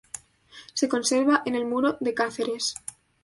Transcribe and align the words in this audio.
Se 0.73 0.89
conserva 0.89 1.43
en 1.45 1.53
el 1.53 1.65
Museo 1.67 1.97
de 1.99 2.15
Cáceres. 2.15 2.73